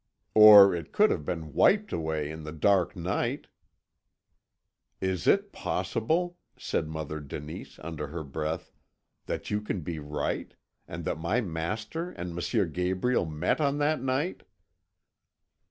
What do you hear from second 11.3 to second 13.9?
master and M. Gabriel met on